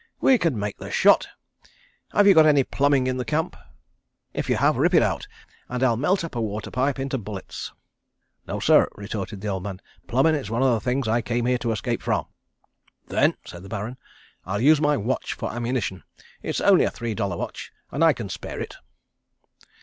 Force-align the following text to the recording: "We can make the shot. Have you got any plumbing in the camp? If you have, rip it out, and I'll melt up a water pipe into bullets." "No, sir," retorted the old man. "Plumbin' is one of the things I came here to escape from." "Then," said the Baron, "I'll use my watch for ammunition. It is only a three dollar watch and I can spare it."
"We 0.19 0.39
can 0.39 0.57
make 0.57 0.79
the 0.79 0.89
shot. 0.89 1.27
Have 2.11 2.25
you 2.25 2.33
got 2.33 2.47
any 2.47 2.63
plumbing 2.63 3.05
in 3.05 3.17
the 3.17 3.23
camp? 3.23 3.55
If 4.33 4.49
you 4.49 4.55
have, 4.55 4.77
rip 4.77 4.95
it 4.95 5.03
out, 5.03 5.27
and 5.69 5.83
I'll 5.83 5.95
melt 5.95 6.23
up 6.23 6.33
a 6.33 6.41
water 6.41 6.71
pipe 6.71 6.97
into 6.97 7.19
bullets." 7.19 7.71
"No, 8.47 8.59
sir," 8.59 8.89
retorted 8.95 9.41
the 9.41 9.49
old 9.49 9.61
man. 9.61 9.79
"Plumbin' 10.07 10.33
is 10.33 10.49
one 10.49 10.63
of 10.63 10.71
the 10.71 10.79
things 10.81 11.07
I 11.07 11.21
came 11.21 11.45
here 11.45 11.59
to 11.59 11.71
escape 11.71 12.01
from." 12.01 12.25
"Then," 13.09 13.35
said 13.45 13.61
the 13.61 13.69
Baron, 13.69 13.97
"I'll 14.43 14.59
use 14.59 14.81
my 14.81 14.97
watch 14.97 15.35
for 15.35 15.51
ammunition. 15.53 16.01
It 16.41 16.49
is 16.49 16.61
only 16.61 16.85
a 16.85 16.89
three 16.89 17.13
dollar 17.13 17.37
watch 17.37 17.71
and 17.91 18.03
I 18.03 18.13
can 18.13 18.27
spare 18.27 18.59
it." 18.59 18.77